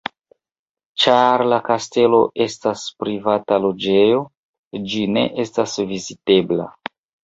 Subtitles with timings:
[1.03, 4.27] Ĉar la kastelo estas privata loĝejo,
[4.91, 6.73] ĝi ne estas vizitebla.